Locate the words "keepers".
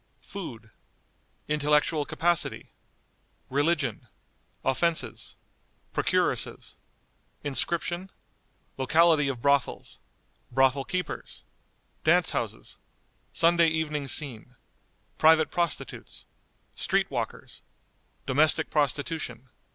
10.85-11.43